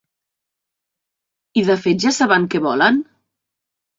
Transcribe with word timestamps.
I 1.61 1.65
de 1.67 1.75
fet 1.83 2.01
ja 2.05 2.13
saben 2.19 2.47
què 2.53 2.61
volen? 2.69 2.97